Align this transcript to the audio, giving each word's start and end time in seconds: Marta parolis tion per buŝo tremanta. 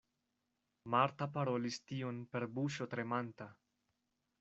Marta 0.93 1.29
parolis 1.37 1.79
tion 1.93 2.25
per 2.33 2.49
buŝo 2.59 2.93
tremanta. 2.97 3.55